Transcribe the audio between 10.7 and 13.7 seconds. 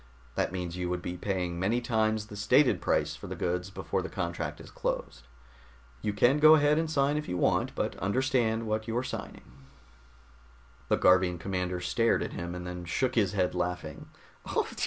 The Garvian commander stared at him, and then shook his head,